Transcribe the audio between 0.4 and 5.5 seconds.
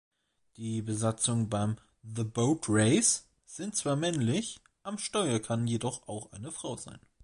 Die Besatzungen beim „The Boat Race“ sind zwar männlich, am Steuer